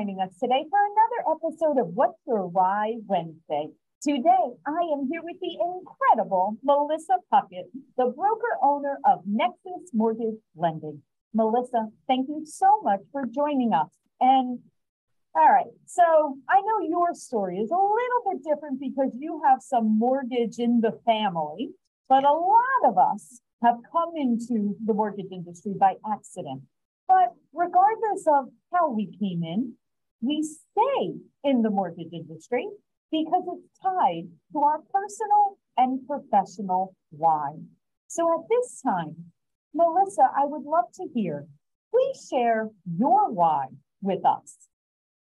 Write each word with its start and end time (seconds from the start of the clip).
joining 0.00 0.20
us 0.20 0.32
today 0.40 0.64
for 0.70 0.78
another 0.78 1.36
episode 1.36 1.78
of 1.78 1.88
What's 1.94 2.18
Your 2.26 2.46
Why 2.46 2.94
Wednesday. 3.06 3.68
Today, 4.00 4.46
I 4.66 4.80
am 4.94 5.10
here 5.12 5.20
with 5.22 5.36
the 5.42 5.58
incredible 5.60 6.56
Melissa 6.62 7.16
Puckett, 7.30 7.68
the 7.98 8.06
broker 8.06 8.56
owner 8.62 8.96
of 9.04 9.20
Nexus 9.26 9.90
Mortgage 9.92 10.40
Lending. 10.56 11.02
Melissa, 11.34 11.88
thank 12.06 12.28
you 12.28 12.46
so 12.46 12.80
much 12.82 13.00
for 13.12 13.26
joining 13.26 13.74
us. 13.74 13.90
And 14.22 14.60
all 15.34 15.52
right, 15.52 15.66
so 15.84 16.38
I 16.48 16.62
know 16.62 16.88
your 16.88 17.12
story 17.12 17.58
is 17.58 17.70
a 17.70 17.74
little 17.74 18.32
bit 18.32 18.42
different 18.42 18.80
because 18.80 19.10
you 19.18 19.42
have 19.44 19.58
some 19.60 19.98
mortgage 19.98 20.58
in 20.58 20.80
the 20.80 20.98
family, 21.04 21.68
but 22.08 22.24
a 22.24 22.32
lot 22.32 22.86
of 22.86 22.96
us 22.96 23.42
have 23.62 23.76
come 23.92 24.12
into 24.16 24.78
the 24.82 24.94
mortgage 24.94 25.30
industry 25.30 25.74
by 25.78 25.96
accident. 26.10 26.62
But 27.06 27.34
regardless 27.52 28.24
of 28.26 28.46
how 28.72 28.92
we 28.92 29.06
came 29.18 29.42
in, 29.42 29.74
we 30.20 30.42
stay 30.42 31.12
in 31.44 31.62
the 31.62 31.70
mortgage 31.70 32.12
industry 32.12 32.66
because 33.10 33.42
it's 33.46 33.80
tied 33.82 34.28
to 34.52 34.58
our 34.60 34.80
personal 34.92 35.58
and 35.76 36.06
professional 36.06 36.94
why. 37.10 37.54
So 38.08 38.32
at 38.34 38.48
this 38.48 38.80
time, 38.82 39.16
Melissa, 39.74 40.22
I 40.36 40.44
would 40.44 40.64
love 40.64 40.92
to 40.94 41.08
hear, 41.14 41.46
please 41.90 42.28
share 42.30 42.68
your 42.98 43.30
why 43.30 43.66
with 44.02 44.24
us. 44.24 44.56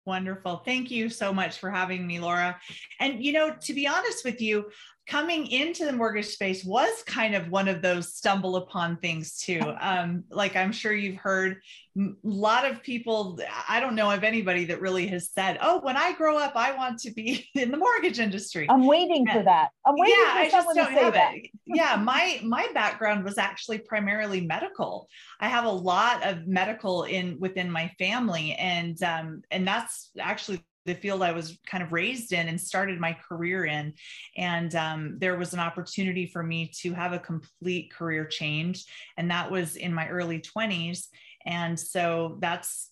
Wonderful. 0.05 0.63
Thank 0.65 0.91
you 0.91 1.11
so 1.11 1.35
much 1.35 1.59
for 1.59 1.71
having 1.71 2.07
me, 2.07 2.19
Laura. 2.19 2.59
And, 2.99 3.23
you 3.23 3.33
know, 3.33 3.55
to 3.61 3.75
be 3.75 3.87
honest 3.87 4.25
with 4.25 4.41
you, 4.41 4.71
coming 5.09 5.47
into 5.47 5.87
the 5.87 5.93
mortgage 5.93 6.27
space 6.27 6.63
was 6.65 7.03
kind 7.07 7.35
of 7.35 7.49
one 7.49 7.67
of 7.67 7.81
those 7.81 8.15
stumble 8.15 8.57
upon 8.57 8.99
things 8.99 9.39
too. 9.39 9.61
Um, 9.89 10.25
like 10.31 10.55
I'm 10.57 10.73
sure 10.73 10.93
you've 10.93 11.17
heard 11.17 11.61
a 11.97 12.11
lot 12.23 12.71
of 12.71 12.83
people, 12.83 13.39
I 13.69 13.81
don't 13.81 13.95
know 13.95 14.11
of 14.11 14.23
anybody 14.23 14.67
that 14.67 14.81
really 14.81 15.07
has 15.07 15.31
said, 15.31 15.57
Oh, 15.63 15.81
when 15.81 15.97
I 15.97 16.13
grow 16.13 16.37
up, 16.37 16.57
I 16.57 16.73
want 16.73 16.99
to 17.01 17.13
be 17.13 17.49
in 17.55 17.71
the 17.71 17.77
mortgage 17.77 18.19
industry. 18.19 18.67
I'm 18.69 18.87
waiting 18.87 19.27
and, 19.29 19.39
for 19.39 19.45
that. 19.45 19.71
I'm 19.87 19.95
waiting 19.97 20.17
yeah, 20.19 20.33
for 20.33 20.39
I 20.39 20.49
someone 20.49 20.77
to 20.77 20.85
say 20.87 21.11
that. 21.11 21.35
It. 21.37 21.51
yeah. 21.67 21.97
My, 21.97 22.41
my 22.45 22.69
background 22.75 23.25
was 23.25 23.39
actually 23.39 23.79
primarily 23.79 24.43
medical. 24.43 25.09
I 25.41 25.49
have 25.49 25.65
a 25.65 25.71
lot 25.71 26.27
of 26.27 26.47
medical 26.47 27.05
in 27.05 27.39
within 27.39 27.71
my 27.71 27.91
family 27.99 28.55
and, 28.55 29.01
um, 29.03 29.43
and 29.51 29.67
that's 29.67 30.11
actually 30.19 30.61
the 30.89 30.95
field 30.95 31.23
I 31.23 31.33
was 31.33 31.59
kind 31.67 31.83
of 31.83 31.93
raised 31.93 32.33
in 32.33 32.49
and 32.49 32.61
started 32.61 32.99
my 32.99 33.17
career 33.29 33.67
in. 33.67 33.93
And 34.37 34.75
um, 34.75 35.19
there 35.19 35.37
was 35.37 35.53
an 35.53 35.61
opportunity 35.61 36.27
for 36.27 36.43
me 36.43 36.73
to 36.81 36.95
have 36.95 37.13
a 37.13 37.19
complete 37.19 37.93
career 37.93 38.25
change. 38.25 38.87
And 39.17 39.31
that 39.31 39.51
was 39.51 39.77
in 39.77 39.93
my 39.93 40.09
early 40.09 40.41
20s. 40.41 41.07
And 41.45 41.79
so 41.79 42.39
that's 42.41 42.91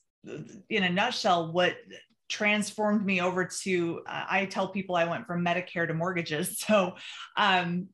in 0.69 0.83
a 0.83 0.91
nutshell 0.91 1.53
what 1.53 1.77
transformed 2.29 3.07
me 3.07 3.21
over 3.21 3.45
to 3.45 4.03
uh, 4.09 4.25
i 4.29 4.45
tell 4.45 4.67
people 4.67 4.97
i 4.97 5.05
went 5.05 5.25
from 5.25 5.45
medicare 5.45 5.87
to 5.87 5.95
mortgages 5.95 6.59
so 6.67 6.97
um, 7.37 7.87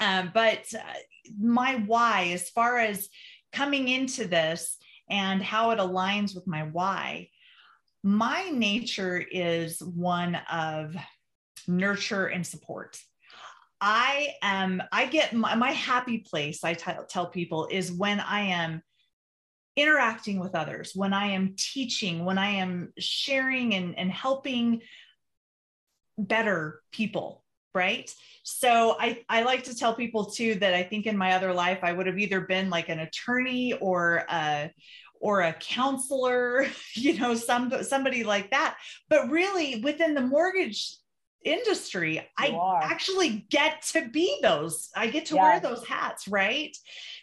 um 0.00 0.32
but 0.34 0.64
uh, 0.74 0.82
my 1.40 1.76
why 1.86 2.30
as 2.32 2.50
far 2.50 2.78
as 2.78 3.08
coming 3.52 3.86
into 3.86 4.26
this 4.26 4.76
and 5.08 5.40
how 5.40 5.70
it 5.70 5.78
aligns 5.78 6.34
with 6.34 6.48
my 6.48 6.64
why 6.64 7.28
my 8.02 8.50
nature 8.50 9.18
is 9.18 9.80
one 9.80 10.36
of 10.50 10.96
nurture 11.66 12.26
and 12.26 12.46
support. 12.46 12.98
I 13.80 14.34
am, 14.42 14.82
I 14.90 15.06
get 15.06 15.32
my, 15.34 15.54
my 15.54 15.70
happy 15.70 16.18
place, 16.18 16.64
I 16.64 16.74
t- 16.74 16.90
tell 17.08 17.26
people, 17.26 17.68
is 17.70 17.92
when 17.92 18.20
I 18.20 18.40
am 18.40 18.82
interacting 19.76 20.40
with 20.40 20.54
others, 20.54 20.92
when 20.94 21.12
I 21.12 21.28
am 21.28 21.54
teaching, 21.56 22.24
when 22.24 22.38
I 22.38 22.50
am 22.50 22.92
sharing 22.98 23.74
and, 23.74 23.96
and 23.96 24.10
helping 24.10 24.80
better 26.18 26.80
people, 26.90 27.44
right? 27.74 28.12
So 28.42 28.96
I, 28.98 29.24
I 29.28 29.42
like 29.42 29.64
to 29.64 29.76
tell 29.76 29.94
people 29.94 30.24
too 30.24 30.56
that 30.56 30.74
I 30.74 30.82
think 30.82 31.06
in 31.06 31.16
my 31.16 31.32
other 31.32 31.52
life, 31.52 31.78
I 31.82 31.92
would 31.92 32.08
have 32.08 32.18
either 32.18 32.40
been 32.40 32.70
like 32.70 32.88
an 32.88 32.98
attorney 32.98 33.74
or 33.74 34.24
a, 34.28 34.72
or 35.20 35.42
a 35.42 35.52
counselor, 35.52 36.66
you 36.94 37.18
know, 37.18 37.34
some 37.34 37.82
somebody 37.82 38.24
like 38.24 38.50
that. 38.50 38.76
But 39.08 39.30
really 39.30 39.80
within 39.80 40.14
the 40.14 40.20
mortgage 40.20 40.96
industry, 41.44 42.14
you 42.14 42.22
I 42.36 42.50
are. 42.50 42.82
actually 42.82 43.46
get 43.50 43.82
to 43.92 44.08
be 44.08 44.38
those. 44.42 44.90
I 44.96 45.08
get 45.08 45.26
to 45.26 45.36
wear 45.36 45.60
those 45.60 45.86
hats, 45.86 46.28
right? 46.28 46.76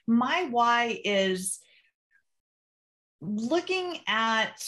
My 0.08 0.48
why 0.50 1.00
is 1.04 1.60
looking 3.22 4.00
at 4.08 4.64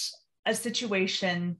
a 0.46 0.56
situation 0.56 1.58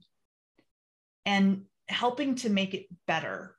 and 1.26 1.64
helping 1.88 2.36
to 2.36 2.50
make 2.50 2.74
it 2.74 2.86
better. 3.06 3.54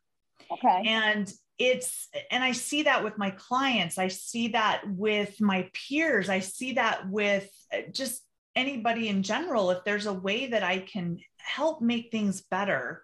Okay. 0.52 0.84
And 0.86 1.32
it's 1.58 2.08
and 2.32 2.42
i 2.42 2.54
see 2.54 2.84
that 2.84 3.04
with 3.04 3.18
my 3.18 3.32
clients. 3.32 3.98
I 3.98 4.08
see 4.08 4.50
that 4.50 4.82
with 4.88 5.42
my 5.42 5.70
peers. 5.74 6.30
I 6.30 6.40
see 6.40 6.74
that 6.74 7.10
with 7.10 7.50
uh, 7.74 7.80
just 7.92 8.24
anybody 8.56 9.10
in 9.10 9.24
general. 9.24 9.70
If 9.72 9.84
there's 9.84 10.06
a 10.06 10.14
way 10.14 10.48
that 10.48 10.64
i 10.64 10.80
can 10.80 11.20
help 11.38 11.82
make 11.82 12.12
things 12.12 12.42
better 12.42 13.04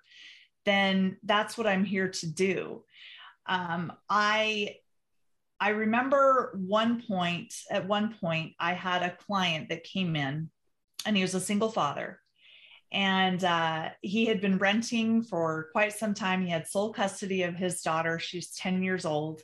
then 0.66 1.18
that's 1.24 1.58
what 1.58 1.68
i'm 1.68 1.86
here 1.86 2.10
to 2.10 2.28
do. 2.28 2.84
Um, 3.46 3.94
i 4.10 4.76
i 5.60 5.70
remember 5.70 6.58
one 6.66 7.04
point 7.08 7.54
at 7.72 7.88
one 7.88 8.16
point 8.20 8.54
i 8.60 8.74
had 8.74 9.04
a 9.04 9.16
client 9.26 9.70
that 9.70 9.84
came 9.84 10.16
in 10.16 10.50
and 11.06 11.16
he 11.16 11.22
was 11.22 11.36
a 11.36 11.40
single 11.40 11.72
father 11.72 12.20
and 12.92 13.44
uh, 13.44 13.90
he 14.02 14.26
had 14.26 14.42
been 14.42 14.58
renting 14.58 15.24
for 15.24 15.70
quite 15.72 15.94
some 15.94 16.14
time. 16.14 16.44
He 16.44 16.50
had 16.50 16.68
sole 16.68 16.94
custody 16.94 17.44
of 17.44 17.56
his 17.56 17.82
daughter. 17.82 18.20
She's 18.20 18.52
10 18.52 18.84
years 18.84 19.06
old. 19.06 19.42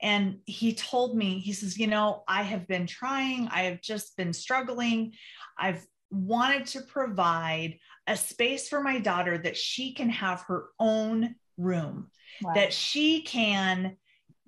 And 0.00 0.38
he 0.46 0.74
told 0.74 1.16
me, 1.16 1.38
he 1.38 1.52
says, 1.52 1.78
You 1.78 1.88
know, 1.88 2.22
I 2.28 2.42
have 2.42 2.66
been 2.66 2.86
trying, 2.86 3.48
I 3.48 3.62
have 3.62 3.80
just 3.80 4.16
been 4.16 4.32
struggling. 4.32 5.12
I've 5.58 5.84
wanted 6.10 6.66
to 6.66 6.82
provide 6.82 7.78
a 8.06 8.16
space 8.16 8.68
for 8.68 8.80
my 8.80 8.98
daughter 8.98 9.38
that 9.38 9.56
she 9.56 9.92
can 9.92 10.08
have 10.08 10.42
her 10.42 10.66
own 10.78 11.34
room, 11.58 12.10
wow. 12.42 12.52
that 12.54 12.72
she 12.72 13.22
can 13.22 13.96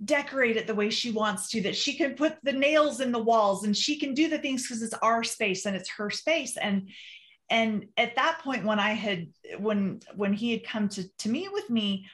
decorate 0.03 0.56
it 0.56 0.67
the 0.67 0.75
way 0.75 0.89
she 0.89 1.11
wants 1.11 1.50
to, 1.50 1.61
that 1.61 1.77
she 1.77 1.95
can 1.95 2.15
put 2.15 2.37
the 2.43 2.53
nails 2.53 3.00
in 3.00 3.12
the 3.12 3.19
walls 3.19 3.65
and 3.65 3.77
she 3.77 3.99
can 3.99 4.15
do 4.15 4.29
the 4.29 4.39
things 4.39 4.62
because 4.62 4.83
it's 4.83 4.95
our 5.03 5.23
space 5.23 5.67
and 5.67 5.77
it's 5.77 5.91
her 5.91 6.11
space. 6.11 6.56
And 6.56 6.89
and 7.50 7.87
at 7.97 8.16
that 8.16 8.38
point 8.43 8.65
when 8.65 8.78
i 8.78 8.93
had 8.93 9.28
when 9.59 10.00
when 10.15 10.33
he 10.33 10.53
had 10.53 10.65
come 10.65 10.88
to 10.88 11.05
to 11.19 11.28
meet 11.28 11.53
with 11.53 11.69
me 11.69 12.06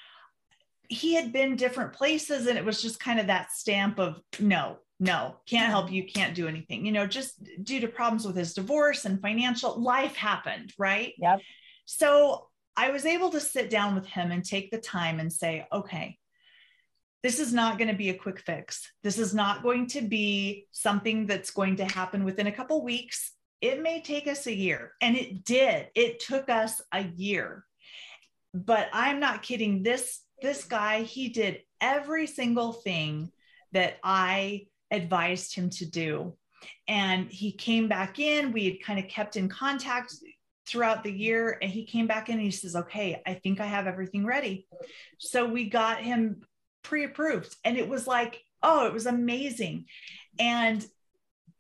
he 0.89 1.15
had 1.15 1.33
been 1.33 1.57
different 1.57 1.93
places 1.93 2.47
and 2.47 2.59
it 2.59 2.65
was 2.65 2.83
just 2.83 2.99
kind 2.99 3.21
of 3.21 3.27
that 3.27 3.53
stamp 3.53 3.99
of 3.99 4.21
no 4.41 4.79
no 4.99 5.37
can't 5.47 5.71
help 5.71 5.93
you 5.93 6.05
can't 6.05 6.35
do 6.35 6.49
anything 6.49 6.87
you 6.87 6.93
know 6.93 7.07
just 7.07 7.35
due 7.63 7.81
to 7.81 7.89
problems 7.89 8.27
with 8.27 8.37
his 8.37 8.55
divorce 8.55 9.05
and 9.05 9.21
financial 9.21 9.81
life 9.81 10.17
happened 10.17 10.73
right? 10.79 11.13
Yep. 11.19 11.41
So 11.85 12.49
i 12.77 12.91
was 12.91 13.05
able 13.05 13.31
to 13.31 13.41
sit 13.41 13.71
down 13.71 13.95
with 13.95 14.07
him 14.07 14.31
and 14.33 14.45
take 14.45 14.71
the 14.71 14.79
time 14.79 15.21
and 15.21 15.33
say 15.33 15.67
okay 15.73 16.19
this 17.23 17.41
is 17.41 17.53
not 17.53 17.77
going 17.77 17.89
to 17.89 17.97
be 17.97 18.11
a 18.11 18.15
quick 18.15 18.39
fix. 18.39 18.93
This 19.03 19.19
is 19.19 19.35
not 19.35 19.65
going 19.65 19.89
to 19.89 20.01
be 20.01 20.69
something 20.71 21.27
that's 21.27 21.51
going 21.51 21.75
to 21.77 21.85
happen 21.85 22.23
within 22.23 22.47
a 22.47 22.53
couple 22.53 22.85
weeks 22.85 23.33
it 23.61 23.83
may 23.83 24.01
take 24.01 24.27
us 24.27 24.47
a 24.47 24.55
year 24.55 24.93
and 25.01 25.17
it 25.17 25.45
did. 25.45 25.89
It 25.95 26.21
took 26.21 26.49
us 26.49 26.81
a 26.93 27.03
year. 27.03 27.65
But 28.55 28.89
i'm 28.93 29.21
not 29.21 29.43
kidding. 29.43 29.83
This 29.83 30.21
this 30.43 30.65
guy 30.65 31.03
he 31.03 31.29
did 31.29 31.61
every 31.81 32.27
single 32.27 32.73
thing 32.73 33.31
that 33.73 33.99
i 34.03 34.67
advised 34.91 35.55
him 35.55 35.71
to 35.71 35.87
do. 35.87 36.37
And 36.89 37.31
he 37.31 37.53
came 37.53 37.89
back 37.89 38.19
in. 38.19 38.53
We 38.53 38.65
had 38.65 38.83
kind 38.83 38.99
of 38.99 39.09
kept 39.09 39.37
in 39.37 39.49
contact 39.49 40.15
throughout 40.67 41.05
the 41.05 41.13
year 41.13 41.59
and 41.63 41.71
he 41.71 41.85
came 41.85 42.07
back 42.07 42.29
in 42.29 42.35
and 42.35 42.43
he 42.43 42.51
says 42.51 42.75
okay 42.75 43.23
i 43.25 43.35
think 43.35 43.61
i 43.61 43.67
have 43.67 43.87
everything 43.87 44.25
ready. 44.27 44.67
So 45.19 45.47
we 45.47 45.69
got 45.71 46.01
him 46.01 46.43
pre-approved 46.83 47.55
and 47.65 47.77
it 47.77 47.89
was 47.89 48.07
like 48.07 48.43
oh 48.63 48.87
it 48.87 48.93
was 48.93 49.07
amazing. 49.07 49.87
And 50.39 50.85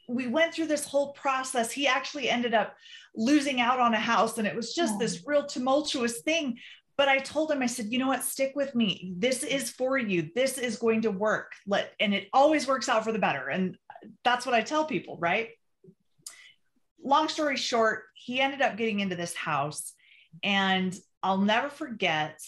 we 0.08 0.26
went 0.26 0.54
through 0.54 0.66
this 0.66 0.86
whole 0.86 1.12
process. 1.12 1.70
He 1.72 1.86
actually 1.86 2.28
ended 2.28 2.54
up 2.54 2.76
losing 3.14 3.60
out 3.60 3.80
on 3.80 3.94
a 3.94 3.98
house, 3.98 4.38
and 4.38 4.46
it 4.46 4.54
was 4.54 4.74
just 4.74 4.94
oh. 4.94 4.98
this 4.98 5.22
real 5.26 5.46
tumultuous 5.46 6.20
thing. 6.20 6.58
But 6.96 7.08
I 7.08 7.18
told 7.18 7.50
him, 7.50 7.62
I 7.62 7.66
said, 7.66 7.92
you 7.92 7.98
know 7.98 8.08
what, 8.08 8.24
stick 8.24 8.52
with 8.54 8.74
me. 8.74 9.12
This 9.18 9.42
is 9.42 9.70
for 9.70 9.98
you. 9.98 10.30
This 10.34 10.56
is 10.56 10.78
going 10.78 11.02
to 11.02 11.10
work. 11.10 11.52
Let 11.66 11.92
and 12.00 12.14
it 12.14 12.28
always 12.32 12.66
works 12.66 12.88
out 12.88 13.04
for 13.04 13.12
the 13.12 13.18
better. 13.18 13.48
And 13.48 13.76
that's 14.24 14.46
what 14.46 14.54
I 14.54 14.62
tell 14.62 14.86
people, 14.86 15.18
right? 15.18 15.50
Long 17.04 17.28
story 17.28 17.56
short, 17.56 18.04
he 18.14 18.40
ended 18.40 18.62
up 18.62 18.76
getting 18.76 19.00
into 19.00 19.16
this 19.16 19.34
house, 19.34 19.92
and 20.42 20.96
I'll 21.22 21.38
never 21.38 21.68
forget. 21.68 22.40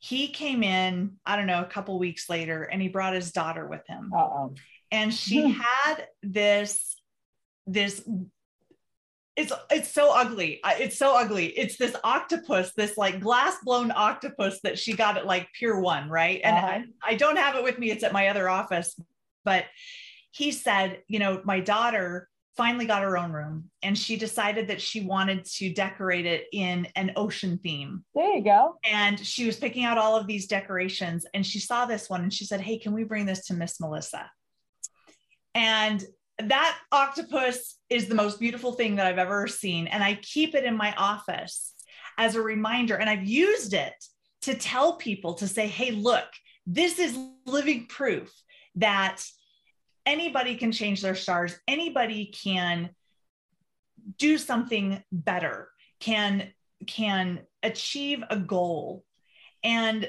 He 0.00 0.28
came 0.28 0.62
in, 0.62 1.16
I 1.26 1.34
don't 1.34 1.46
know, 1.46 1.60
a 1.60 1.66
couple 1.66 1.98
weeks 1.98 2.30
later, 2.30 2.62
and 2.62 2.80
he 2.80 2.86
brought 2.86 3.14
his 3.14 3.32
daughter 3.32 3.66
with 3.66 3.84
him. 3.88 4.12
Uh-oh 4.16 4.54
and 4.90 5.12
she 5.12 5.50
had 5.50 6.06
this 6.22 6.96
this 7.66 8.02
it's 9.38 9.52
it's 9.70 9.88
so 9.88 10.12
ugly. 10.12 10.60
It's 10.64 10.98
so 10.98 11.16
ugly. 11.16 11.46
It's 11.46 11.76
this 11.76 11.94
octopus, 12.02 12.72
this 12.76 12.98
like 12.98 13.20
glass 13.20 13.56
blown 13.62 13.92
octopus 13.94 14.58
that 14.64 14.80
she 14.80 14.94
got 14.94 15.16
at 15.16 15.26
like 15.26 15.48
Pier 15.52 15.78
One, 15.78 16.10
right? 16.10 16.40
And 16.42 16.56
uh-huh. 16.56 16.80
I, 17.02 17.12
I 17.12 17.14
don't 17.14 17.36
have 17.36 17.54
it 17.54 17.62
with 17.62 17.78
me. 17.78 17.92
It's 17.92 18.02
at 18.02 18.12
my 18.12 18.28
other 18.28 18.48
office. 18.48 18.98
But 19.44 19.66
he 20.32 20.50
said, 20.50 21.02
you 21.06 21.20
know, 21.20 21.40
my 21.44 21.60
daughter 21.60 22.28
finally 22.56 22.86
got 22.86 23.02
her 23.02 23.16
own 23.16 23.30
room 23.30 23.70
and 23.84 23.96
she 23.96 24.16
decided 24.16 24.66
that 24.66 24.82
she 24.82 25.02
wanted 25.02 25.44
to 25.44 25.72
decorate 25.72 26.26
it 26.26 26.46
in 26.52 26.88
an 26.96 27.12
ocean 27.14 27.60
theme. 27.62 28.04
There 28.16 28.34
you 28.34 28.42
go. 28.42 28.74
And 28.84 29.24
she 29.24 29.46
was 29.46 29.56
picking 29.56 29.84
out 29.84 29.96
all 29.96 30.16
of 30.16 30.26
these 30.26 30.48
decorations 30.48 31.24
and 31.32 31.46
she 31.46 31.60
saw 31.60 31.86
this 31.86 32.10
one 32.10 32.22
and 32.22 32.34
she 32.34 32.44
said, 32.44 32.60
Hey, 32.60 32.76
can 32.76 32.92
we 32.92 33.04
bring 33.04 33.26
this 33.26 33.46
to 33.46 33.54
Miss 33.54 33.80
Melissa? 33.80 34.28
And 35.58 36.04
that 36.38 36.78
octopus 36.92 37.80
is 37.90 38.06
the 38.06 38.14
most 38.14 38.38
beautiful 38.38 38.72
thing 38.74 38.94
that 38.94 39.08
I've 39.08 39.18
ever 39.18 39.48
seen. 39.48 39.88
And 39.88 40.04
I 40.04 40.14
keep 40.22 40.54
it 40.54 40.62
in 40.62 40.76
my 40.76 40.94
office 40.96 41.74
as 42.16 42.36
a 42.36 42.40
reminder. 42.40 42.94
And 42.94 43.10
I've 43.10 43.24
used 43.24 43.74
it 43.74 43.92
to 44.42 44.54
tell 44.54 44.94
people 44.96 45.34
to 45.34 45.48
say, 45.48 45.66
hey, 45.66 45.90
look, 45.90 46.26
this 46.64 47.00
is 47.00 47.18
living 47.44 47.86
proof 47.86 48.32
that 48.76 49.20
anybody 50.06 50.54
can 50.54 50.70
change 50.70 51.02
their 51.02 51.16
stars, 51.16 51.58
anybody 51.66 52.26
can 52.26 52.90
do 54.16 54.38
something 54.38 55.02
better, 55.10 55.70
can 55.98 56.52
can 56.86 57.40
achieve 57.64 58.22
a 58.30 58.36
goal. 58.38 59.04
And 59.64 60.08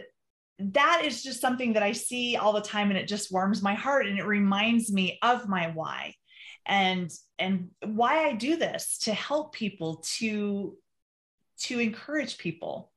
that 0.60 1.04
is 1.06 1.24
just 1.24 1.40
something 1.40 1.74
that 1.74 1.84
I 1.84 1.94
see 1.94 2.36
all 2.36 2.54
the 2.54 2.62
time 2.62 2.90
and 2.90 3.00
it 3.00 3.08
just 3.08 3.32
warms 3.32 3.62
my 3.62 3.74
heart 3.74 4.08
and 4.08 4.20
it 4.20 4.26
reminds 4.26 4.92
me 4.92 5.18
of 5.22 5.48
my 5.48 5.72
why 5.74 6.16
and 6.66 7.10
and 7.38 7.70
why 7.84 8.26
I 8.26 8.34
do 8.34 8.58
this 8.58 9.00
to 9.00 9.14
help 9.14 9.54
people 9.54 10.04
to 10.18 10.78
to 11.62 11.80
encourage 11.80 12.38
people. 12.38 12.92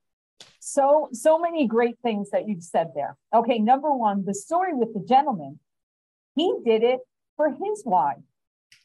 So 0.58 1.08
so 1.12 1.38
many 1.38 1.66
great 1.66 1.96
things 2.02 2.30
that 2.30 2.48
you've 2.48 2.62
said 2.62 2.88
there. 2.94 3.16
Okay, 3.34 3.58
number 3.58 3.92
1, 3.92 4.24
the 4.24 4.34
story 4.34 4.74
with 4.74 4.92
the 4.94 5.04
gentleman. 5.08 5.58
He 6.34 6.52
did 6.64 6.82
it 6.82 7.00
for 7.36 7.50
his 7.50 7.82
why. 7.84 8.14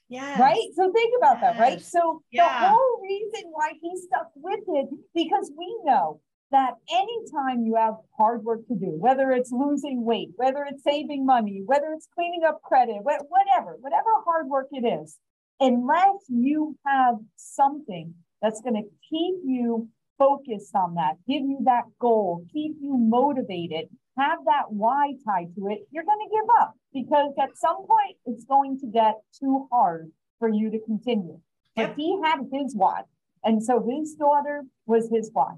Yeah. 0.10 0.40
Right. 0.40 0.70
So 0.76 0.92
think 0.92 1.14
about 1.18 1.38
yes. 1.42 1.42
that. 1.42 1.60
Right. 1.60 1.82
So 1.82 2.22
yeah. 2.32 2.62
the 2.62 2.70
whole 2.70 3.02
reason 3.02 3.50
why 3.52 3.74
he 3.82 3.98
stuck 3.98 4.32
with 4.36 4.62
it, 4.68 4.90
because 5.14 5.52
we 5.58 5.78
know 5.84 6.22
that 6.52 6.76
anytime 6.92 7.64
you 7.64 7.76
have 7.76 7.96
hard 8.18 8.44
work 8.44 8.66
to 8.68 8.76
do, 8.76 8.96
whether 9.00 9.32
it's 9.32 9.52
losing 9.52 10.06
weight, 10.06 10.30
whether 10.36 10.66
it's 10.70 10.84
saving 10.84 11.26
money, 11.26 11.62
whether 11.66 11.88
it's 11.94 12.08
cleaning 12.14 12.44
up 12.48 12.62
credit, 12.62 12.98
whatever, 13.02 13.78
whatever 13.80 14.10
hard 14.26 14.48
work 14.48 14.68
it 14.72 14.86
is, 14.86 15.18
unless 15.60 16.26
you 16.30 16.78
have 16.86 17.16
something 17.36 18.14
that's 18.42 18.62
going 18.62 18.76
to 18.76 18.90
keep 19.10 19.36
you 19.44 19.90
focused 20.18 20.76
on 20.76 20.96
that, 20.96 21.16
give 21.28 21.42
you 21.42 21.60
that 21.66 21.84
goal, 22.00 22.46
keep 22.52 22.74
you 22.82 22.98
motivated, 22.98 23.88
have 24.18 24.40
that 24.46 24.64
why 24.70 25.14
tied 25.26 25.54
to 25.56 25.68
it, 25.68 25.80
you're 25.92 26.04
going 26.04 26.28
to 26.28 26.36
give 26.36 26.50
up 26.62 26.74
because 26.94 27.34
at 27.42 27.56
some 27.56 27.78
point 27.78 28.18
it's 28.26 28.46
going 28.46 28.80
to 28.80 28.88
get 28.88 29.16
too 29.40 29.68
hard 29.72 30.12
for 30.40 30.50
you 30.50 30.72
to 30.72 30.80
continue. 30.86 31.40
But 31.76 31.94
he 31.96 32.20
had 32.24 32.40
his 32.52 32.76
why. 32.76 33.04
And 33.44 33.64
so 33.64 33.86
his 33.88 34.16
daughter 34.16 34.64
was 34.88 35.10
his 35.12 35.30
why. 35.32 35.54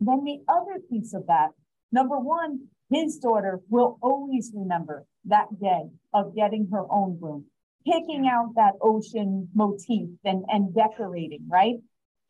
Then 0.00 0.24
the 0.24 0.40
other 0.48 0.80
piece 0.90 1.14
of 1.14 1.26
that, 1.26 1.50
number 1.90 2.18
one, 2.18 2.68
his 2.90 3.18
daughter 3.18 3.60
will 3.68 3.98
always 4.02 4.52
remember 4.54 5.06
that 5.24 5.58
day 5.60 5.88
of 6.12 6.34
getting 6.34 6.68
her 6.70 6.84
own 6.90 7.18
room, 7.20 7.46
picking 7.84 8.28
out 8.28 8.54
that 8.54 8.74
ocean 8.80 9.48
motif 9.54 10.08
and, 10.24 10.44
and 10.48 10.74
decorating, 10.74 11.46
right? 11.48 11.76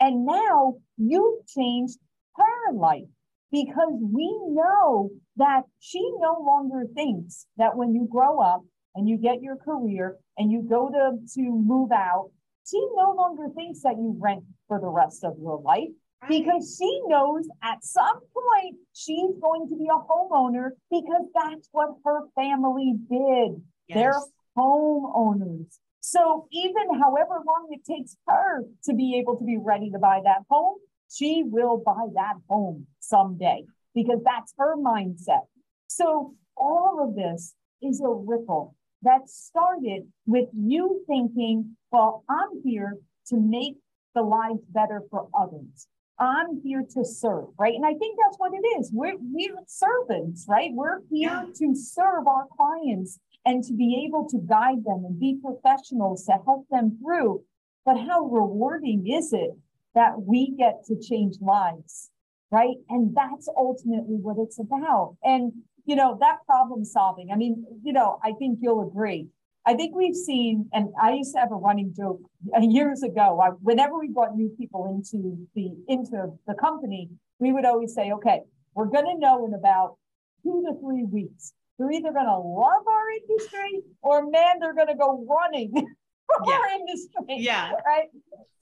And 0.00 0.24
now 0.24 0.74
you've 0.96 1.46
changed 1.46 1.98
her 2.36 2.72
life 2.72 3.08
because 3.50 3.92
we 4.00 4.38
know 4.48 5.10
that 5.36 5.62
she 5.80 6.00
no 6.18 6.38
longer 6.40 6.84
thinks 6.94 7.46
that 7.56 7.76
when 7.76 7.94
you 7.94 8.08
grow 8.10 8.40
up 8.40 8.62
and 8.94 9.08
you 9.08 9.18
get 9.18 9.42
your 9.42 9.56
career 9.56 10.16
and 10.38 10.50
you 10.50 10.62
go 10.62 10.88
to, 10.88 11.18
to 11.34 11.42
move 11.42 11.92
out, 11.92 12.30
she 12.68 12.78
no 12.94 13.12
longer 13.12 13.48
thinks 13.54 13.82
that 13.82 13.96
you 13.96 14.16
rent 14.18 14.44
for 14.68 14.80
the 14.80 14.88
rest 14.88 15.24
of 15.24 15.34
your 15.38 15.60
life 15.60 15.90
because 16.28 16.76
she 16.78 17.00
knows 17.06 17.46
at 17.62 17.84
some 17.84 18.20
point 18.32 18.76
she's 18.92 19.30
going 19.40 19.68
to 19.68 19.76
be 19.76 19.86
a 19.86 19.98
homeowner 19.98 20.70
because 20.90 21.26
that's 21.34 21.68
what 21.72 21.90
her 22.04 22.22
family 22.34 22.94
did. 23.10 23.62
Yes. 23.88 23.94
They're 23.94 24.20
homeowners. 24.56 25.78
So 26.00 26.46
even 26.52 26.98
however 27.00 27.42
long 27.46 27.68
it 27.70 27.84
takes 27.84 28.16
her 28.28 28.62
to 28.84 28.94
be 28.94 29.18
able 29.18 29.36
to 29.38 29.44
be 29.44 29.58
ready 29.58 29.90
to 29.90 29.98
buy 29.98 30.20
that 30.24 30.42
home, 30.48 30.76
she 31.12 31.42
will 31.44 31.82
buy 31.84 32.06
that 32.14 32.34
home 32.48 32.86
someday 33.00 33.64
because 33.94 34.20
that's 34.24 34.54
her 34.58 34.76
mindset. 34.76 35.46
So 35.88 36.34
all 36.56 37.04
of 37.06 37.14
this 37.14 37.54
is 37.82 38.00
a 38.00 38.08
ripple 38.08 38.74
that 39.02 39.28
started 39.28 40.02
with 40.26 40.48
you 40.52 41.04
thinking, 41.06 41.76
well, 41.92 42.24
I'm 42.28 42.62
here 42.64 42.96
to 43.28 43.36
make 43.36 43.76
the 44.14 44.22
lives 44.22 44.62
better 44.68 45.02
for 45.10 45.28
others. 45.38 45.86
I'm 46.18 46.60
here 46.62 46.82
to 46.94 47.04
serve, 47.04 47.48
right? 47.58 47.74
And 47.74 47.84
I 47.84 47.94
think 47.94 48.18
that's 48.22 48.38
what 48.38 48.52
it 48.54 48.66
is. 48.78 48.90
We're 48.92 49.16
we're 49.20 49.58
servants, 49.66 50.46
right? 50.48 50.70
We're 50.72 51.00
here 51.10 51.46
to 51.56 51.74
serve 51.74 52.26
our 52.26 52.46
clients 52.56 53.18
and 53.44 53.62
to 53.64 53.74
be 53.74 54.04
able 54.06 54.28
to 54.30 54.38
guide 54.38 54.84
them 54.84 55.04
and 55.04 55.20
be 55.20 55.38
professionals 55.42 56.24
to 56.26 56.32
help 56.44 56.66
them 56.70 56.98
through. 57.02 57.42
But 57.84 57.98
how 57.98 58.24
rewarding 58.24 59.06
is 59.06 59.32
it 59.32 59.50
that 59.94 60.22
we 60.22 60.52
get 60.56 60.84
to 60.86 60.98
change 61.00 61.36
lives, 61.40 62.10
right? 62.50 62.76
And 62.88 63.14
that's 63.14 63.48
ultimately 63.56 64.16
what 64.16 64.36
it's 64.38 64.58
about. 64.58 65.16
And 65.22 65.52
you 65.84 65.94
know, 65.94 66.16
that 66.20 66.38
problem 66.46 66.84
solving. 66.84 67.30
I 67.30 67.36
mean, 67.36 67.64
you 67.84 67.92
know, 67.92 68.18
I 68.24 68.32
think 68.32 68.58
you'll 68.60 68.88
agree 68.88 69.28
I 69.66 69.74
think 69.74 69.96
we've 69.96 70.14
seen, 70.14 70.68
and 70.72 70.90
I 71.00 71.14
used 71.14 71.34
to 71.34 71.40
have 71.40 71.50
a 71.50 71.56
running 71.56 71.92
joke 71.94 72.20
uh, 72.56 72.60
years 72.60 73.02
ago. 73.02 73.40
I, 73.40 73.48
whenever 73.62 73.98
we 73.98 74.08
brought 74.08 74.36
new 74.36 74.48
people 74.56 74.86
into 74.86 75.36
the 75.56 75.74
into 75.88 76.38
the 76.46 76.54
company, 76.54 77.10
we 77.40 77.52
would 77.52 77.64
always 77.64 77.92
say, 77.92 78.12
"Okay, 78.12 78.42
we're 78.74 78.86
going 78.86 79.06
to 79.06 79.18
know 79.18 79.44
in 79.44 79.54
about 79.54 79.96
two 80.44 80.64
to 80.66 80.80
three 80.80 81.04
weeks. 81.04 81.52
They're 81.78 81.90
either 81.90 82.12
going 82.12 82.26
to 82.26 82.38
love 82.38 82.86
our 82.86 83.10
industry, 83.10 83.80
or 84.02 84.30
man, 84.30 84.60
they're 84.60 84.74
going 84.74 84.86
to 84.86 84.94
go 84.94 85.26
running 85.28 85.72
for 85.74 86.36
yeah. 86.46 86.54
our 86.54 86.68
industry." 86.68 87.24
Yeah. 87.28 87.72
Right. 87.84 88.08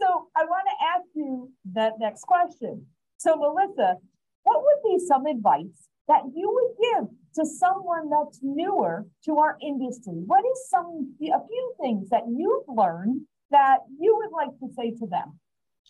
So 0.00 0.28
I 0.34 0.44
want 0.44 0.64
to 0.68 0.86
ask 0.96 1.06
you 1.14 1.52
that 1.74 1.92
next 2.00 2.22
question. 2.22 2.86
So 3.18 3.36
Melissa, 3.36 3.96
what 4.44 4.62
would 4.62 4.90
be 4.90 5.04
some 5.04 5.26
advice 5.26 5.88
that 6.08 6.22
you 6.34 6.50
would 6.50 6.72
give 6.80 7.08
to 7.34 7.44
someone 7.44 8.10
that's 8.10 8.40
newer 8.42 9.06
to 9.24 9.38
our 9.38 9.56
industry? 9.60 10.14
What 10.26 10.44
is 10.44 10.68
some 10.68 11.14
a 11.20 11.46
few 11.46 11.74
things 11.80 12.10
that 12.10 12.22
you've 12.28 12.68
learned 12.68 13.22
that 13.50 13.78
you 14.00 14.16
would 14.16 14.32
like 14.32 14.58
to 14.60 14.74
say 14.74 14.90
to 14.92 15.06
them? 15.06 15.38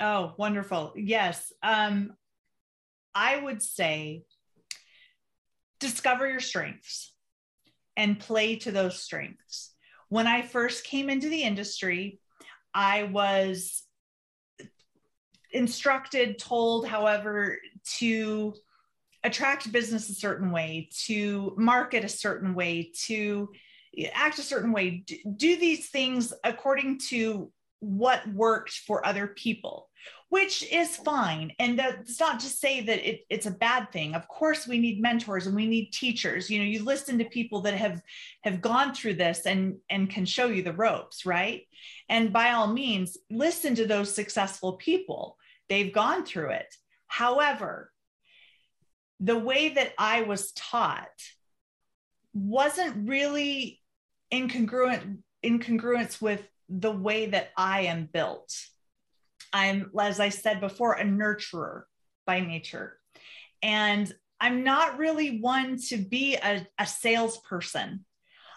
Oh, 0.01 0.35
wonderful. 0.37 0.93
Yes. 0.97 1.53
Um, 1.63 2.15
I 3.15 3.37
would 3.37 3.63
say 3.63 4.23
discover 5.79 6.29
your 6.29 6.41
strengths 6.41 7.13
and 7.97 8.19
play 8.19 8.57
to 8.57 8.73
those 8.73 9.01
strengths. 9.01 9.73
When 10.09 10.27
I 10.27 10.43
first 10.43 10.85
came 10.85 11.11
into 11.11 11.29
the 11.29 11.43
industry, 11.43 12.19
I 12.75 13.05
was 13.05 13.85
instructed, 15.53 16.39
told, 16.39 16.87
however, 16.87 17.59
to 17.99 18.55
attract 19.25 19.73
business 19.73 20.11
a 20.11 20.15
certain 20.15 20.53
way, 20.53 20.89
to 21.07 21.55
market 21.57 22.05
a 22.05 22.09
certain 22.09 22.55
way, 22.55 22.93
to 23.07 23.51
act 24.13 24.39
a 24.39 24.43
certain 24.43 24.73
way, 24.73 25.05
do 25.37 25.57
these 25.57 25.89
things 25.89 26.33
according 26.45 26.99
to 26.99 27.51
what 27.81 28.27
worked 28.33 28.73
for 28.87 29.07
other 29.07 29.27
people, 29.27 29.89
which 30.29 30.63
is 30.73 30.97
fine. 30.97 31.53
And 31.59 31.79
that's 31.79 32.19
not 32.19 32.41
to 32.41 32.47
say 32.47 32.81
that 32.83 33.09
it, 33.09 33.27
it's 33.29 33.47
a 33.47 33.51
bad 33.51 33.93
thing. 33.93 34.15
Of 34.15 34.27
course, 34.29 34.67
we 34.67 34.79
need 34.79 35.01
mentors 35.01 35.47
and 35.47 35.55
we 35.55 35.67
need 35.67 35.91
teachers. 35.91 36.51
You 36.51 36.59
know, 36.59 36.65
you 36.65 36.83
listen 36.83 37.19
to 37.19 37.25
people 37.25 37.61
that 37.63 37.75
have 37.75 38.01
have 38.43 38.61
gone 38.61 38.95
through 38.95 39.15
this 39.15 39.47
and 39.47 39.77
and 39.91 40.11
can 40.11 40.25
show 40.25 40.47
you 40.47 40.63
the 40.63 40.73
ropes, 40.73 41.27
right? 41.27 41.63
And 42.09 42.33
by 42.33 42.53
all 42.53 42.67
means, 42.67 43.17
listen 43.31 43.75
to 43.77 43.87
those 43.87 44.15
successful 44.15 44.75
people. 44.75 45.37
They've 45.69 45.93
gone 45.93 46.25
through 46.25 46.51
it. 46.51 46.75
However, 47.07 47.93
the 49.21 49.39
way 49.39 49.71
that 49.71 49.93
I 49.99 50.23
was 50.23 50.53
taught 50.53 51.09
wasn't 52.33 53.09
really 53.09 53.81
incongruent 54.33 55.19
incongruence 55.45 56.21
with 56.21 56.43
the 56.69 56.91
way 56.91 57.27
that 57.27 57.51
I 57.57 57.83
am 57.83 58.09
built. 58.13 58.55
I'm, 59.53 59.91
as 60.01 60.19
I 60.19 60.31
said 60.31 60.61
before, 60.61 60.95
a 60.95 61.05
nurturer 61.05 61.83
by 62.27 62.41
nature. 62.41 62.99
And 63.63 64.13
I'm 64.41 64.65
not 64.65 64.99
really 64.99 65.41
one 65.41 65.79
to 65.89 65.97
be 65.97 66.37
a, 66.37 66.67
a 66.79 66.87
salesperson. 66.87 68.05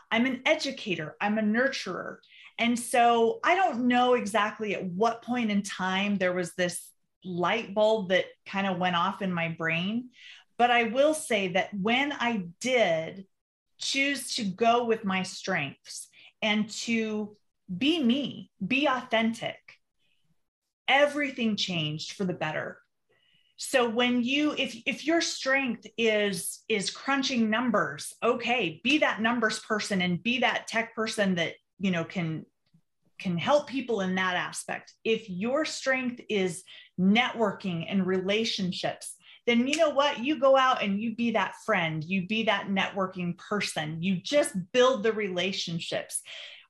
I'm 0.10 0.26
an 0.26 0.42
educator, 0.46 1.16
I'm 1.20 1.38
a 1.38 1.42
nurturer. 1.42 2.18
And 2.58 2.80
so 2.80 3.40
I 3.44 3.56
don't 3.56 3.88
know 3.88 4.16
exactly 4.16 4.74
at 4.74 4.84
what 4.84 5.22
point 5.22 5.52
in 5.52 5.62
time 5.62 6.18
there 6.18 6.34
was 6.34 6.54
this 6.54 6.90
light 7.24 7.76
bulb 7.76 8.10
that 8.10 8.26
kind 8.46 8.66
of 8.66 8.80
went 8.80 8.96
off 8.96 9.22
in 9.22 9.32
my 9.32 9.50
brain. 9.50 10.10
But 10.58 10.72
I 10.72 10.84
will 10.84 11.14
say 11.14 11.50
that 11.50 11.74
when 11.74 12.12
I 12.12 12.48
did 12.60 13.26
choose 13.78 14.36
to 14.36 14.44
go 14.44 14.86
with 14.86 15.06
my 15.06 15.24
strengths 15.24 16.08
and 16.42 16.70
to 16.70 17.38
be 17.76 18.02
me, 18.02 18.52
be 18.66 18.88
authentic, 18.88 19.58
everything 20.88 21.56
changed 21.56 22.14
for 22.14 22.26
the 22.26 22.34
better. 22.34 22.80
So 23.58 23.90
when 23.90 24.24
you 24.24 24.54
if 24.58 24.76
if 24.86 25.06
your 25.06 25.20
strength 25.20 25.88
is 25.98 26.64
is 26.70 26.92
crunching 26.92 27.50
numbers, 27.50 28.14
okay, 28.24 28.80
be 28.84 29.00
that 29.00 29.22
numbers 29.22 29.60
person 29.60 30.02
and 30.02 30.22
be 30.22 30.40
that 30.40 30.68
tech 30.68 30.96
person 30.96 31.36
that, 31.36 31.54
you 31.80 31.90
know, 31.90 32.04
can 32.04 32.46
can 33.18 33.36
help 33.36 33.68
people 33.68 34.02
in 34.02 34.14
that 34.16 34.36
aspect. 34.36 34.94
If 35.04 35.28
your 35.28 35.66
strength 35.66 36.22
is 36.30 36.64
networking 37.00 37.86
and 37.90 38.06
relationships, 38.06 39.16
then 39.48 39.66
you 39.66 39.77
know 39.77 39.89
what? 39.89 40.20
You 40.20 40.39
go 40.39 40.58
out 40.58 40.84
and 40.84 41.01
you 41.01 41.16
be 41.16 41.32
that 41.32 41.56
friend, 41.66 42.04
you 42.04 42.27
be 42.27 42.44
that 42.44 42.68
networking 42.68 43.38
person, 43.38 44.04
you 44.04 44.18
just 44.18 44.54
build 44.74 45.04
the 45.04 45.13
relationships. 45.13 46.22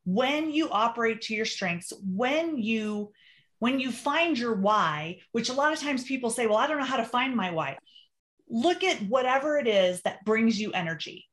When 0.05 0.51
you 0.51 0.69
operate 0.69 1.21
to 1.23 1.35
your 1.35 1.45
strengths, 1.45 1.91
when 2.01 2.57
you 2.57 3.11
when 3.59 3.79
you 3.79 3.91
find 3.91 4.37
your 4.37 4.53
why, 4.53 5.17
which 5.31 5.49
a 5.49 5.53
lot 5.53 5.73
of 5.73 5.79
times 5.79 6.03
people 6.03 6.29
say, 6.29 6.45
Well, 6.45 6.57
I 6.57 6.67
don't 6.67 6.77
know 6.77 6.85
how 6.85 6.97
to 6.97 7.03
find 7.03 7.35
my 7.35 7.51
why. 7.51 7.77
Look 8.47 8.83
at 8.83 9.01
whatever 9.01 9.57
it 9.57 9.67
is 9.67 10.01
that 10.03 10.23
brings 10.23 10.61
you 10.61 10.71
energy. 10.71 11.25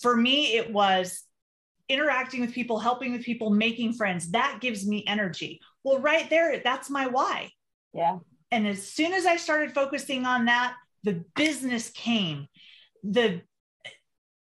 For 0.00 0.14
me, 0.14 0.56
it 0.56 0.72
was 0.72 1.22
interacting 1.88 2.40
with 2.40 2.52
people, 2.52 2.80
helping 2.80 3.12
with 3.12 3.22
people, 3.22 3.50
making 3.50 3.92
friends. 3.92 4.32
That 4.32 4.58
gives 4.60 4.86
me 4.86 5.04
energy. 5.06 5.60
Well, 5.84 6.00
right 6.00 6.28
there, 6.28 6.60
that's 6.64 6.90
my 6.90 7.06
why. 7.06 7.50
Yeah. 7.92 8.18
And 8.54 8.68
as 8.68 8.86
soon 8.86 9.12
as 9.12 9.26
I 9.26 9.34
started 9.34 9.74
focusing 9.74 10.26
on 10.26 10.44
that, 10.44 10.76
the 11.02 11.24
business 11.34 11.90
came. 11.90 12.46
The 13.02 13.42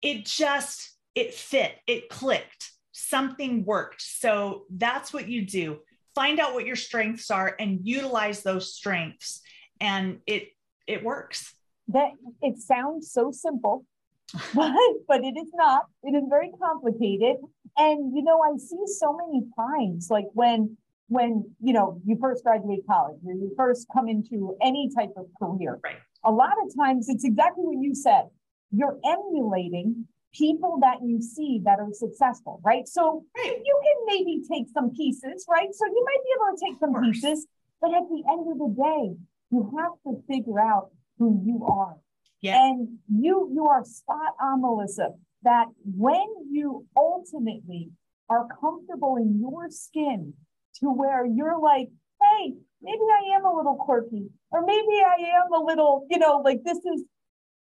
it 0.00 0.24
just 0.24 0.96
it 1.14 1.34
fit, 1.34 1.72
it 1.86 2.08
clicked, 2.08 2.70
something 2.92 3.62
worked. 3.66 4.00
So 4.00 4.62
that's 4.70 5.12
what 5.12 5.28
you 5.28 5.44
do. 5.44 5.80
Find 6.14 6.40
out 6.40 6.54
what 6.54 6.64
your 6.64 6.76
strengths 6.76 7.30
are 7.30 7.54
and 7.60 7.80
utilize 7.82 8.42
those 8.42 8.74
strengths. 8.74 9.42
And 9.82 10.20
it 10.26 10.48
it 10.86 11.04
works. 11.04 11.54
That 11.88 12.12
it 12.40 12.56
sounds 12.56 13.12
so 13.12 13.32
simple 13.32 13.84
but 14.54 14.72
but 15.08 15.24
it 15.24 15.36
is 15.36 15.50
not. 15.52 15.82
It 16.04 16.14
is 16.16 16.24
very 16.30 16.50
complicated. 16.58 17.36
And 17.76 18.16
you 18.16 18.22
know 18.24 18.40
i 18.40 18.56
see 18.56 18.82
so 18.86 19.14
many 19.14 19.44
times 19.54 20.10
like 20.10 20.26
when 20.32 20.78
when 21.10 21.44
you 21.60 21.72
know 21.72 22.00
you 22.06 22.16
first 22.20 22.42
graduate 22.44 22.80
college 22.88 23.18
or 23.26 23.34
you 23.34 23.52
first 23.56 23.86
come 23.92 24.08
into 24.08 24.56
any 24.62 24.90
type 24.96 25.12
of 25.16 25.26
career 25.38 25.78
right 25.84 25.96
a 26.24 26.30
lot 26.30 26.54
of 26.64 26.74
times 26.76 27.08
it's 27.08 27.24
exactly 27.24 27.64
what 27.64 27.82
you 27.82 27.94
said 27.94 28.24
you're 28.72 28.98
emulating 29.04 30.06
people 30.32 30.78
that 30.80 30.98
you 31.04 31.20
see 31.20 31.60
that 31.64 31.78
are 31.78 31.92
successful, 31.92 32.60
right? 32.64 32.86
So 32.86 33.24
right. 33.36 33.58
you 33.64 33.80
can 33.82 34.06
maybe 34.06 34.42
take 34.48 34.66
some 34.72 34.90
pieces, 34.90 35.44
right? 35.48 35.68
So 35.72 35.86
you 35.86 36.04
might 36.04 36.22
be 36.24 36.30
able 36.36 36.56
to 36.56 36.64
take 36.64 36.78
some 36.78 37.02
pieces, 37.02 37.46
but 37.80 37.88
at 37.94 38.04
the 38.08 38.22
end 38.30 38.46
of 38.50 38.58
the 38.58 38.74
day, 38.76 39.16
you 39.50 39.72
have 39.78 39.92
to 40.06 40.22
figure 40.28 40.60
out 40.60 40.90
who 41.18 41.42
you 41.44 41.66
are. 41.66 41.96
Yeah. 42.40 42.64
And 42.64 42.98
you 43.08 43.50
you 43.52 43.66
are 43.66 43.84
spot 43.84 44.34
on, 44.40 44.62
Melissa, 44.62 45.10
that 45.42 45.66
when 45.84 46.26
you 46.50 46.86
ultimately 46.96 47.90
are 48.30 48.46
comfortable 48.60 49.16
in 49.16 49.40
your 49.40 49.68
skin 49.68 50.32
to 50.76 50.86
where 50.86 51.24
you're 51.24 51.60
like, 51.60 51.88
hey, 52.20 52.54
maybe 52.82 53.02
I 53.12 53.36
am 53.36 53.44
a 53.44 53.54
little 53.54 53.76
quirky, 53.76 54.28
or 54.50 54.64
maybe 54.64 55.02
I 55.04 55.42
am 55.42 55.52
a 55.52 55.64
little, 55.64 56.06
you 56.10 56.18
know, 56.18 56.42
like 56.44 56.62
this 56.64 56.78
is 56.78 57.04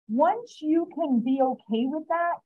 once 0.09 0.59
you 0.61 0.89
can 0.95 1.21
be 1.21 1.41
okay 1.43 1.87
with 1.87 2.05
that, 2.09 2.37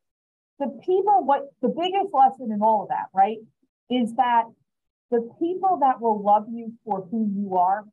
the 0.58 0.68
people, 0.84 1.24
what 1.24 1.42
the 1.60 1.68
biggest 1.68 2.12
lesson 2.12 2.50
in 2.52 2.62
all 2.62 2.82
of 2.82 2.88
that, 2.88 3.06
right, 3.14 3.38
is 3.90 4.14
that 4.14 4.44
the 5.10 5.28
people 5.38 5.78
that 5.80 6.00
will 6.00 6.22
love 6.22 6.46
you 6.50 6.72
for 6.84 7.06
who 7.10 7.30
you 7.34 7.56
are 7.56 7.84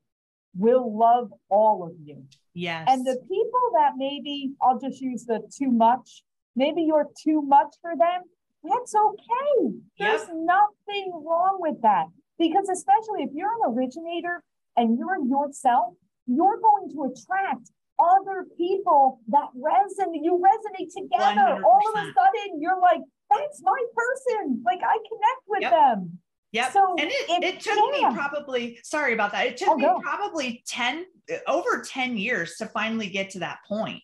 will 0.58 0.98
love 0.98 1.32
all 1.50 1.86
of 1.86 1.94
you. 2.04 2.24
Yes. 2.54 2.88
And 2.90 3.06
the 3.06 3.18
people 3.22 3.72
that 3.76 3.92
maybe, 3.98 4.52
I'll 4.62 4.80
just 4.80 5.02
use 5.02 5.26
the 5.26 5.42
too 5.56 5.72
much, 5.72 6.24
maybe 6.56 6.82
you're 6.84 7.08
too 7.24 7.42
much 7.42 7.76
for 7.82 7.92
them, 7.96 8.22
that's 8.64 8.94
okay. 8.96 9.74
There's 10.00 10.22
yep. 10.22 10.30
nothing 10.34 11.12
wrong 11.14 11.58
with 11.60 11.82
that. 11.84 12.08
Because 12.40 12.70
especially 12.70 13.24
if 13.24 13.32
you're 13.34 13.52
an 13.52 13.76
originator 13.76 14.42
and 14.76 14.98
you're 14.98 15.20
yourself, 15.28 15.94
you're 16.26 16.60
going 16.60 16.90
to 16.92 17.12
attract 17.12 17.70
other 18.00 18.46
people 18.58 19.20
that 19.28 19.50
resonate, 19.58 20.24
you 20.24 20.42
resonate 20.42 20.88
together. 20.96 21.60
100%. 21.60 21.64
All 21.64 21.82
of 21.94 21.96
a 21.96 22.06
sudden, 22.06 22.62
you're 22.62 22.80
like, 22.80 23.02
that's 23.30 23.62
my 23.62 23.78
person. 23.94 24.64
Like 24.66 24.80
I 24.80 24.98
connect 24.98 25.44
with 25.48 25.62
yep. 25.62 25.72
them. 25.72 26.20
Yeah. 26.52 26.72
So 26.72 26.96
and 26.98 27.10
it, 27.12 27.44
it 27.44 27.60
took 27.60 27.92
me 27.92 28.02
probably, 28.14 28.80
sorry 28.84 29.14
about 29.14 29.32
that. 29.34 29.46
It 29.46 29.58
took 29.58 29.70
oh, 29.70 29.76
me 29.76 29.84
go. 29.84 30.00
probably 30.02 30.64
10, 30.68 31.06
over 31.48 31.84
10 31.86 32.18
years 32.18 32.56
to 32.58 32.66
finally 32.68 33.10
get 33.10 33.30
to 33.32 33.40
that 33.40 33.60
point. 33.68 34.02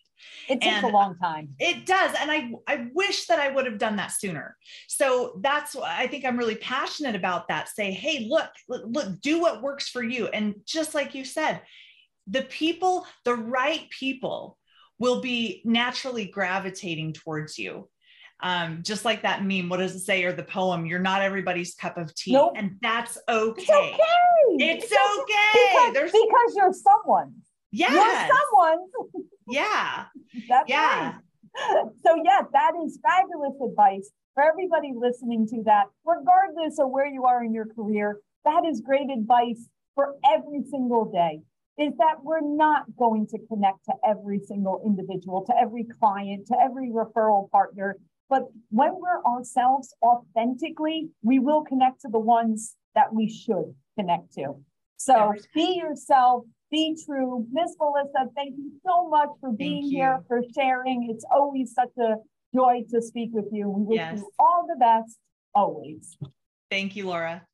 It 0.47 0.61
takes 0.61 0.75
and 0.75 0.85
a 0.85 0.89
long 0.89 1.17
time. 1.17 1.49
It 1.59 1.85
does. 1.85 2.15
And 2.19 2.31
I, 2.31 2.51
I 2.67 2.87
wish 2.93 3.27
that 3.27 3.39
I 3.39 3.49
would 3.49 3.65
have 3.65 3.77
done 3.77 3.95
that 3.95 4.11
sooner. 4.11 4.55
So 4.87 5.39
that's 5.41 5.75
why 5.75 5.97
I 5.97 6.07
think 6.07 6.25
I'm 6.25 6.37
really 6.37 6.55
passionate 6.55 7.15
about 7.15 7.47
that. 7.47 7.69
Say, 7.69 7.91
hey, 7.91 8.27
look, 8.29 8.49
look, 8.69 8.83
look, 8.85 9.21
do 9.21 9.39
what 9.41 9.61
works 9.61 9.89
for 9.89 10.03
you. 10.03 10.27
And 10.27 10.55
just 10.65 10.93
like 10.93 11.15
you 11.15 11.25
said, 11.25 11.61
the 12.27 12.43
people, 12.43 13.05
the 13.23 13.35
right 13.35 13.89
people 13.89 14.57
will 14.99 15.21
be 15.21 15.61
naturally 15.65 16.25
gravitating 16.25 17.13
towards 17.13 17.57
you. 17.57 17.89
Um, 18.41 18.81
just 18.83 19.05
like 19.05 19.21
that 19.23 19.43
meme, 19.45 19.69
what 19.69 19.77
does 19.77 19.95
it 19.95 20.01
say, 20.01 20.23
or 20.23 20.33
the 20.33 20.43
poem, 20.43 20.85
you're 20.85 20.99
not 20.99 21.21
everybody's 21.21 21.73
cup 21.73 21.97
of 21.97 22.13
tea. 22.13 22.33
Nope. 22.33 22.53
And 22.55 22.77
that's 22.81 23.17
okay. 23.29 23.61
It's 23.61 23.71
okay. 23.71 24.73
It's, 24.73 24.85
okay. 24.85 26.03
Because 26.03 26.55
you're 26.55 26.73
someone. 26.73 27.33
Yeah. 27.71 27.93
You're 27.93 28.37
someone. 28.37 29.25
Yeah. 29.47 30.05
that's 30.49 30.69
yeah. 30.69 31.13
Right. 31.13 31.21
So, 32.05 32.17
yeah, 32.21 32.41
that 32.51 32.73
is 32.85 32.99
fabulous 33.01 33.55
advice 33.63 34.11
for 34.33 34.43
everybody 34.43 34.91
listening 34.93 35.47
to 35.47 35.63
that, 35.63 35.85
regardless 36.03 36.77
of 36.79 36.89
where 36.89 37.07
you 37.07 37.23
are 37.23 37.45
in 37.45 37.53
your 37.53 37.65
career. 37.65 38.19
That 38.43 38.65
is 38.69 38.81
great 38.81 39.09
advice 39.09 39.69
for 39.95 40.15
every 40.29 40.63
single 40.69 41.09
day 41.09 41.39
is 41.77 41.93
that 41.97 42.23
we're 42.23 42.41
not 42.41 42.85
going 42.97 43.27
to 43.27 43.37
connect 43.49 43.85
to 43.85 43.93
every 44.07 44.39
single 44.39 44.81
individual, 44.85 45.45
to 45.45 45.53
every 45.59 45.85
client, 45.99 46.47
to 46.47 46.55
every 46.61 46.89
referral 46.89 47.49
partner. 47.51 47.97
But 48.29 48.43
when 48.69 48.91
we're 48.95 49.23
ourselves 49.23 49.93
authentically, 50.01 51.09
we 51.21 51.39
will 51.39 51.63
connect 51.63 52.01
to 52.01 52.09
the 52.09 52.19
ones 52.19 52.75
that 52.95 53.13
we 53.13 53.29
should 53.29 53.75
connect 53.97 54.33
to. 54.33 54.55
So 54.97 55.33
be 55.53 55.75
yourself, 55.75 56.45
be 56.71 56.97
true. 57.05 57.45
Miss 57.51 57.75
Melissa, 57.79 58.29
thank 58.35 58.55
you 58.57 58.71
so 58.85 59.07
much 59.09 59.29
for 59.39 59.51
being 59.51 59.83
here, 59.83 60.19
for 60.27 60.41
sharing. 60.53 61.09
It's 61.09 61.25
always 61.31 61.73
such 61.73 61.91
a 61.99 62.15
joy 62.53 62.83
to 62.91 63.01
speak 63.01 63.29
with 63.33 63.45
you. 63.51 63.69
We 63.69 63.83
wish 63.83 63.97
yes. 63.97 64.19
you 64.19 64.29
all 64.39 64.65
the 64.67 64.75
best 64.79 65.17
always. 65.53 66.17
Thank 66.69 66.95
you, 66.95 67.07
Laura. 67.07 67.45